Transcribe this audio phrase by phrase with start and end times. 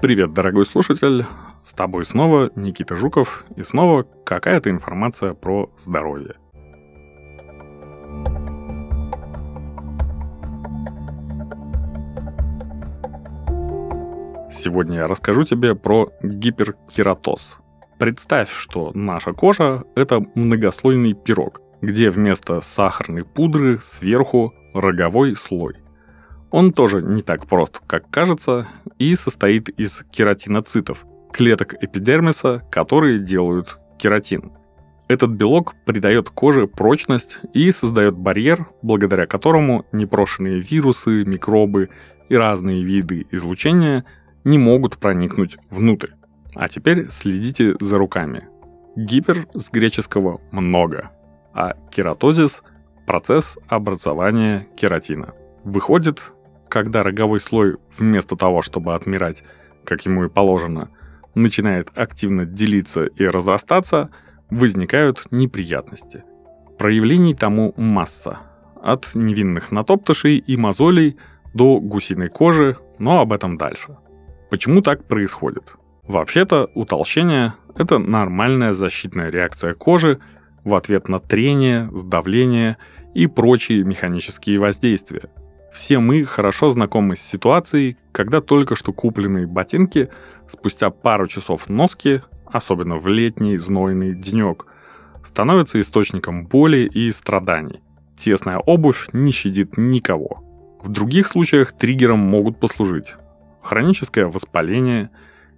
[0.00, 1.26] Привет, дорогой слушатель!
[1.64, 6.36] С тобой снова Никита Жуков и снова какая-то информация про здоровье.
[14.52, 17.58] Сегодня я расскажу тебе про гиперкератоз.
[17.98, 25.74] Представь, что наша кожа– это многослойный пирог, где вместо сахарной пудры сверху роговой слой.
[26.50, 28.66] Он тоже не так прост, как кажется,
[28.98, 34.52] и состоит из кератиноцитов, клеток эпидермиса, которые делают кератин.
[35.08, 41.88] Этот белок придает коже прочность и создает барьер, благодаря которому непрошенные вирусы, микробы
[42.28, 44.04] и разные виды излучения
[44.44, 46.10] не могут проникнуть внутрь.
[46.54, 48.48] А теперь следите за руками.
[48.96, 51.10] Гипер с греческого «много»,
[51.54, 52.62] а кератозис–
[53.06, 55.34] процесс образования кератина.
[55.64, 56.32] Выходит,
[56.68, 59.42] когда роговой слой вместо того, чтобы отмирать,
[59.84, 60.90] как ему и положено,
[61.34, 64.10] начинает активно делиться и разрастаться,
[64.50, 66.24] возникают неприятности.
[66.78, 68.38] Проявлений тому масса.
[68.82, 71.16] От невинных натоптышей и мозолей
[71.54, 73.96] до гусиной кожи, но об этом дальше.
[74.50, 75.74] Почему так происходит?
[76.06, 80.20] Вообще-то утолщение– это нормальная защитная реакция кожи
[80.64, 82.78] в ответ на трение, сдавление
[83.14, 85.30] и прочие механические воздействия.
[85.72, 90.08] Все мы хорошо знакомы с ситуацией, когда только что купленные ботинки
[90.48, 94.66] спустя пару часов носки, особенно в летний знойный денек,
[95.22, 97.80] становятся источником боли и страданий.
[98.16, 100.42] Тесная обувь не щадит никого.
[100.82, 103.14] В других случаях триггером могут послужить
[103.62, 105.10] хроническое воспаление,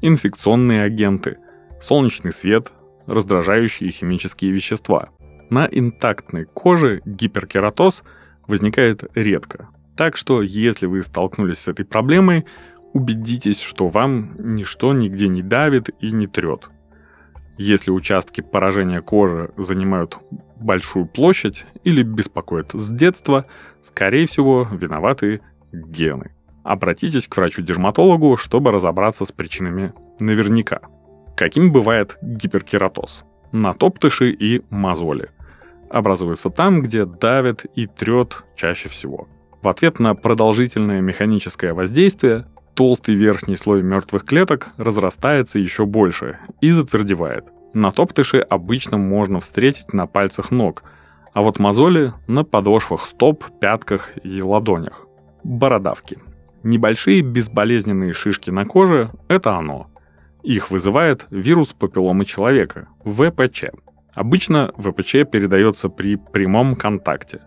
[0.00, 1.38] инфекционные агенты,
[1.80, 2.72] солнечный свет,
[3.06, 5.08] раздражающие химические вещества.
[5.50, 8.02] На интактной коже гиперкератоз
[8.46, 9.68] возникает редко.
[9.96, 12.44] Так что, если вы столкнулись с этой проблемой,
[12.92, 16.68] убедитесь, что вам ничто нигде не давит и не трет.
[17.58, 20.18] Если участки поражения кожи занимают
[20.56, 23.46] большую площадь или беспокоят с детства,
[23.82, 25.40] скорее всего, виноваты
[25.72, 26.36] гены
[26.66, 30.80] обратитесь к врачу-дерматологу, чтобы разобраться с причинами наверняка.
[31.36, 33.24] Каким бывает гиперкератоз?
[33.52, 35.30] Натоптыши и мозоли.
[35.90, 39.28] Образуются там, где давит и трет чаще всего.
[39.66, 46.70] В ответ на продолжительное механическое воздействие толстый верхний слой мертвых клеток разрастается еще больше и
[46.70, 47.46] затвердевает.
[47.74, 50.84] Натоптыши обычно можно встретить на пальцах ног,
[51.32, 55.08] а вот мозоли на подошвах стоп, пятках и ладонях.
[55.42, 56.20] Бородавки–
[56.62, 59.90] Небольшие безболезненные шишки на коже– это оно.
[60.44, 63.64] Их вызывает вирус папилломы человека– ВПЧ.
[64.14, 67.40] Обычно ВПЧ передается при прямом контакте,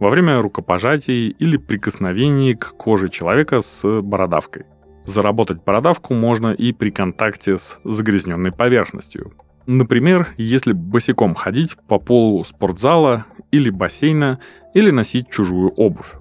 [0.00, 4.64] во время рукопожатий или прикосновений к коже человека с бородавкой.
[5.04, 9.32] Заработать бородавку можно и при контакте с загрязненной поверхностью.
[9.66, 14.40] Например, если босиком ходить по полу спортзала или бассейна
[14.74, 16.14] или носить чужую обувь.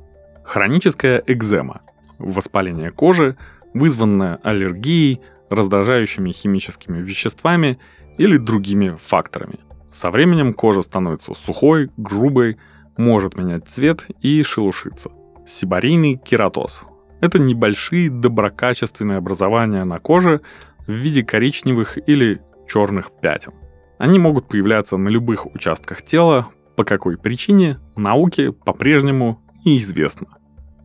[0.44, 1.82] Хроническая экзема
[2.20, 3.38] воспаление кожи,
[3.74, 7.80] вызванное аллергией, раздражающими химическими веществами
[8.18, 9.60] или другими факторами.
[9.92, 12.58] Со временем кожа становится сухой, грубой,
[13.00, 15.10] может менять цвет и шелушиться.
[15.48, 16.84] Сибарийный кератоз–
[17.22, 20.42] это небольшие доброкачественные образования на коже
[20.86, 23.54] в виде коричневых или черных пятен.
[23.98, 30.28] Они могут появляться на любых участках тела, по какой причине науке по-прежнему неизвестно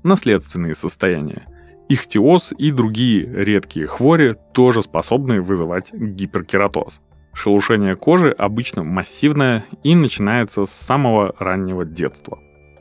[0.05, 1.49] наследственные состояния.
[1.89, 7.01] Ихтиоз и другие редкие хвори тоже способны вызывать гиперкератоз.
[7.35, 12.39] Шелушение кожи обычно массивное и начинается с самого раннего детства.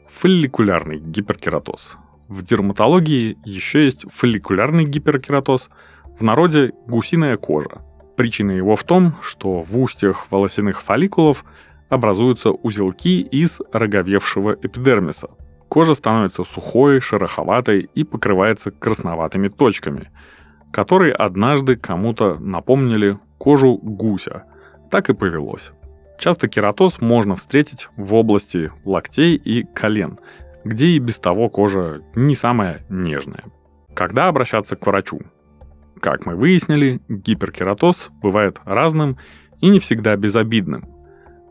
[0.08, 1.98] Фолликулярный гиперкератоз.
[2.28, 5.70] В дерматологии еще есть фолликулярный гиперкератоз,
[6.18, 7.82] в народе гусиная кожа.
[8.16, 11.44] Причина его в том, что в устьях волосяных фолликулов
[11.90, 15.30] образуются узелки из роговевшего эпидермиса,
[15.74, 20.12] Кожа становится сухой, шероховатой и покрывается красноватыми точками,
[20.72, 24.44] которые однажды кому-то напомнили кожу гуся.
[24.90, 25.72] Так и повелось.
[26.20, 30.20] Часто кератоз можно встретить в области локтей и колен,
[30.64, 33.44] где и без того кожа не самая нежная.
[33.94, 35.22] Когда обращаться к врачу?
[36.00, 39.18] Как мы выяснили, гиперкератоз бывает разным
[39.62, 40.88] и не всегда безобидным.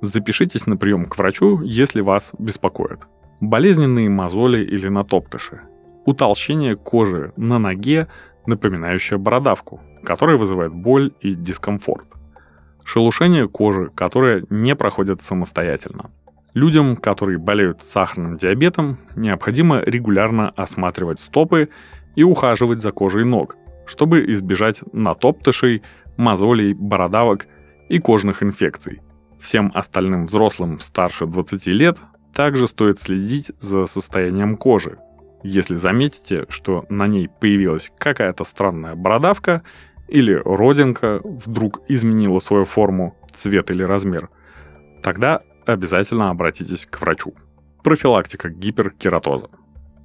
[0.01, 3.01] Запишитесь на прием к врачу, если вас беспокоит
[3.43, 5.63] болезненные мозоли или натоптыши,
[6.07, 8.07] утолщение кожи на ноге,
[8.47, 12.07] напоминающее бородавку, которое вызывает боль и дискомфорт,
[12.85, 16.11] шелушение кожи, которое не проходит самостоятельно.
[16.55, 21.71] Людям, которые болеют сахарным диабетом, необходимо регулярно осматривать стопы
[22.15, 23.57] и ухаживать за кожей ног.
[23.85, 25.83] чтобы избежать натоптышей,
[26.17, 27.49] мозолей, бородавок
[27.89, 29.03] и кожных инфекций.
[29.41, 31.99] Всем остальным взрослым старше 20 лет
[32.33, 34.99] также стоит следить за состоянием кожи.
[35.43, 39.63] Если заметите, что на ней появилась какая-то странная бородавка
[40.13, 44.29] или родинка вдруг изменила свою форму, цвет или размер,
[45.03, 47.35] тогда обязательно обратитесь к врачу.
[47.83, 49.49] Профилактика гиперкератоза.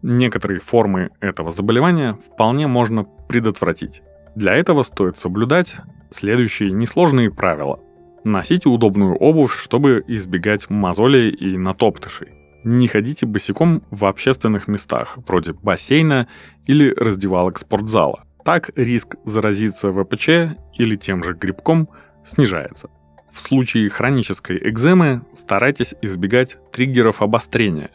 [0.02, 4.02] Некоторые формы этого заболевания вполне можно предотвратить.
[4.36, 5.76] Для этого стоит соблюдать
[6.10, 7.80] следующие несложные правила.
[8.24, 12.30] Носите удобную обувь, чтобы избегать мозолей и натоптышей.
[12.64, 16.28] Не ходите босиком в общественных местах, вроде бассейна
[16.66, 18.27] или раздевалок спортзала.
[18.48, 21.90] Так риск заразиться ВПЧ или тем же грибком
[22.24, 22.90] снижается.
[23.30, 27.90] В случае хронической экземы старайтесь избегать триггеров обострения,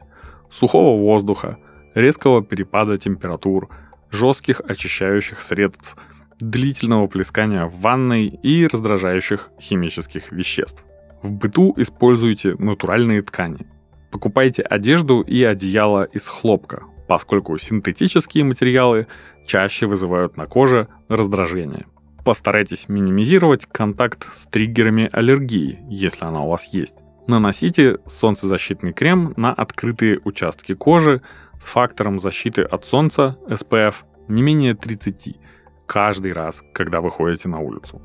[0.51, 1.57] сухого воздуха,
[1.95, 3.71] резкого перепада температур,
[4.11, 5.97] жестких очищающих средств,
[6.39, 10.85] длительного плескания в ванной и раздражающих химических веществ.
[11.23, 13.67] В быту используйте натуральные ткани.
[14.11, 16.83] Покупайте одежду и одеяло из хлопка,
[17.13, 19.07] поскольку синтетические материалы
[19.47, 21.85] чаще вызывают на коже раздражение.
[22.25, 26.97] Постарайтесь минимизировать контакт с триггерами аллергии, если она у вас есть.
[27.27, 31.21] Наносите солнцезащитный крем на открытые участки кожи
[31.61, 33.97] с фактором защиты от солнца SPF
[34.29, 35.37] не менее 30
[35.85, 38.01] каждый раз, когда выходите на улицу.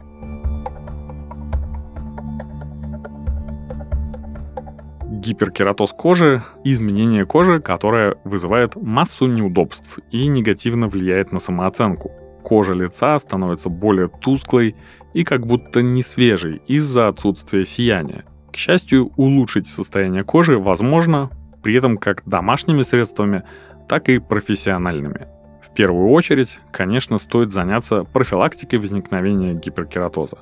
[5.18, 12.12] Гиперкератоз кожи– изменение кожи, которое вызывает массу неудобств и негативно влияет на самооценку.
[12.44, 14.76] Кожа лица становится более тусклой
[15.16, 18.26] и как будто не свежей из-за отсутствия сияния.
[18.54, 21.32] К счастью, улучшить состояние кожи возможно,
[21.64, 23.42] при этом как домашними средствами,
[23.90, 25.28] так и профессиональными.
[25.64, 30.38] В первую очередь, конечно, стоит заняться профилактикой возникновения гиперкератоза.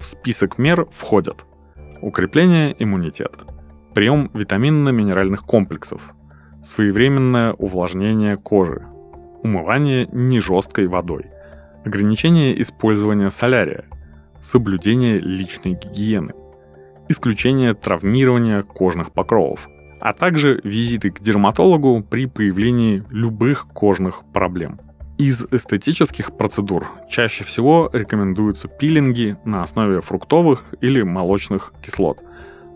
[0.00, 1.44] В список мер входят
[2.00, 3.44] укрепление иммунитета,
[3.98, 6.14] прием витаминно-минеральных комплексов,
[6.62, 8.86] своевременное увлажнение кожи,
[9.42, 11.26] умывание нежесткой водой,
[11.84, 13.86] ограничение использования солярия,
[14.40, 16.32] соблюдение личной гигиены,
[17.08, 19.66] исключение травмирования кожных покровов,
[19.98, 24.78] а также визиты к дерматологу при появлении любых кожных проблем.
[25.18, 32.20] Из эстетических процедур чаще всего рекомендуются пилинги на основе фруктовых или молочных кислот,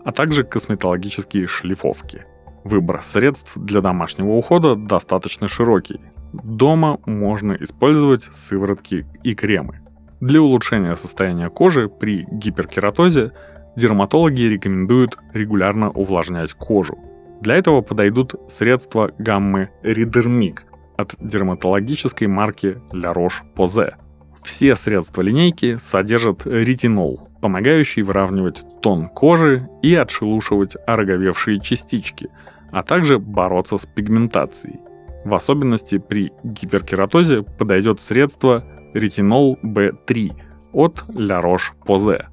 [0.05, 2.25] а также косметологические шлифовки.
[2.63, 5.99] Выбор средств для домашнего ухода достаточно широкий.
[6.31, 9.81] Дома можно использовать сыворотки и кремы.
[10.21, 13.33] Для улучшения состояния кожи при гиперкератозе
[13.75, 16.97] дерматологи рекомендуют регулярно увлажнять кожу.
[17.41, 20.65] Для этого подойдут средства гаммы Ридермик
[20.95, 23.95] от дерматологической марки La Roche-Posay.
[24.43, 32.29] Все средства линейки содержат ретинол, помогающий выравнивать тон кожи и отшелушивать ороговевшие частички,
[32.71, 34.79] а также бороться с пигментацией.
[35.25, 38.63] В особенности при гиперкератозе подойдет средство
[38.93, 40.31] ретинол B3
[40.71, 42.27] от La Roche-Posay.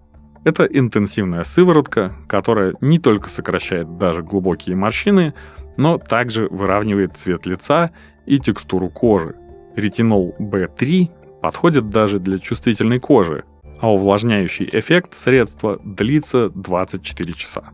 [0.45, 5.35] Это интенсивная сыворотка, которая не только сокращает даже глубокие морщины,
[5.77, 7.91] но также выравнивает цвет лица
[8.27, 9.35] и текстуру кожи.
[9.75, 11.11] Ретинол B3
[11.43, 13.43] подходит даже для чувствительной кожи,
[13.81, 17.65] а увлажняющий эффект средства длится 24 часа.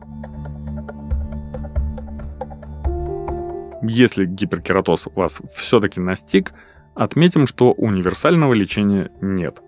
[3.83, 6.53] Если гиперкератоз вас все-таки настиг,
[6.95, 9.61] отметим, что универсального лечения нет–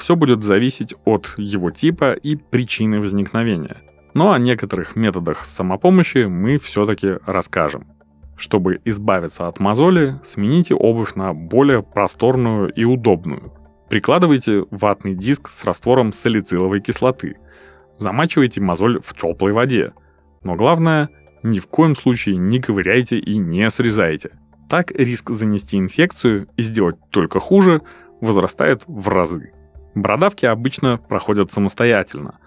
[0.00, 3.76] все будет зависеть от его типа и причины возникновения.
[4.14, 7.86] Но о некоторых методах самопомощи мы все-таки расскажем.
[8.36, 13.52] Чтобы избавиться от мозоли, смените обувь на более просторную и удобную.
[13.90, 17.38] Прикладывайте ватный диск с раствором салициловой кислоты.
[17.98, 19.92] Замачивайте мозоль в теплой воде.
[20.44, 21.08] Но главное,
[21.42, 24.30] ни в коем случае не ковыряйте и не срезайте.
[24.68, 27.82] Так риск занести инфекцию и сделать только хуже
[28.20, 29.52] возрастает в разы.
[29.96, 32.38] Бородавки обычно проходят самостоятельно,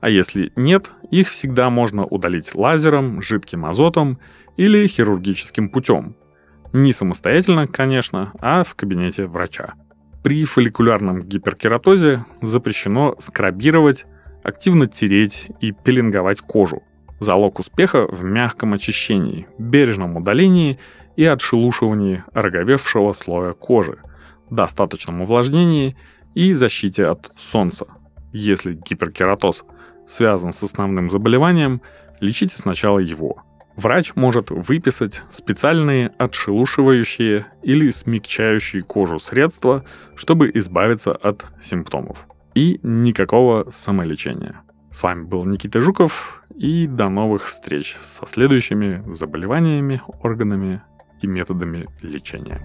[0.00, 4.20] а если нет, их всегда можно удалить лазером, жидким азотом
[4.56, 6.14] или хирургическим путем.
[6.72, 9.74] Не самостоятельно, конечно, а в кабинете врача.
[10.22, 14.06] При фолликулярном гиперкератозе запрещено скрабировать,
[14.44, 16.84] активно тереть и пеленговать кожу.
[17.18, 20.78] Залог успеха в мягком очищении, бережном удалении
[21.16, 23.98] и отшелушивании роговевшего слоя кожи,
[24.48, 25.96] достаточном увлажнении
[26.34, 27.86] и защите от солнца.
[28.32, 29.64] Если гиперкератоз
[30.06, 31.82] связан с основным заболеванием,
[32.20, 33.42] лечите сначала его.
[33.76, 42.26] Врач может выписать специальные отшелушивающие или смягчающие кожу средства, чтобы избавиться от симптомов.
[42.54, 44.60] И никакого самолечения.
[44.90, 50.82] С вами был Никита Жуков, и до новых встреч со следующими заболеваниями, органами
[51.22, 52.60] и методами лечения.